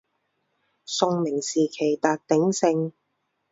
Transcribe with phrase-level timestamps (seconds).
[0.83, 2.91] 宋明时期达鼎盛。